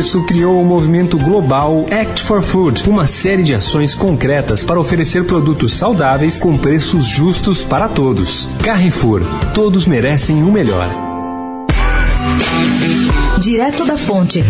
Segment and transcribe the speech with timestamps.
[0.00, 5.26] isso, criou o movimento global Act for Food, uma série de ações concretas para oferecer
[5.26, 8.48] produtos saudáveis com preços justos para todos.
[8.64, 9.20] Carrefour,
[9.52, 10.88] todos merecem o melhor.
[13.38, 14.42] Direto da Fonte,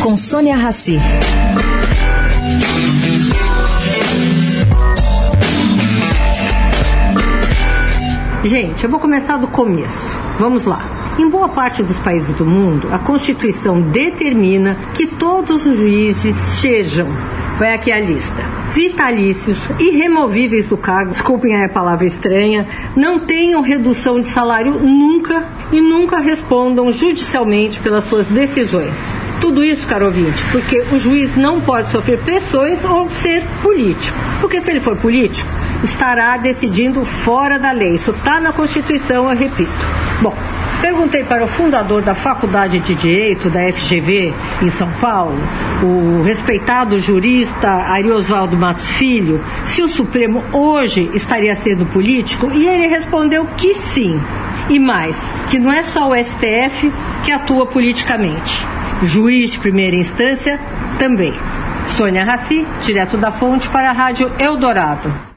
[0.00, 1.00] com Sônia Rassi.
[8.44, 9.92] Gente, eu vou começar do começo.
[10.38, 11.01] Vamos lá.
[11.18, 17.06] Em boa parte dos países do mundo, a Constituição determina que todos os juízes sejam,
[17.58, 24.22] vai aqui a lista, vitalícios, irremovíveis do cargo, desculpem a palavra estranha, não tenham redução
[24.22, 28.96] de salário nunca e nunca respondam judicialmente pelas suas decisões.
[29.38, 34.16] Tudo isso, caro ouvinte, porque o juiz não pode sofrer pressões ou ser político.
[34.40, 35.50] Porque se ele for político,
[35.84, 37.96] estará decidindo fora da lei.
[37.96, 39.70] Isso está na Constituição, eu repito.
[40.22, 40.34] Bom,
[40.82, 45.38] perguntei para o fundador da Faculdade de Direito da FGV em São Paulo,
[45.80, 52.66] o respeitado jurista Ari Oswaldo Matos Filho, se o Supremo hoje estaria sendo político e
[52.66, 54.20] ele respondeu que sim.
[54.68, 55.16] E mais,
[55.48, 56.92] que não é só o STF
[57.24, 58.64] que atua politicamente.
[59.02, 60.60] Juiz de primeira instância
[60.98, 61.32] também.
[61.96, 65.31] Sônia Raci, direto da fonte para a Rádio Eldorado.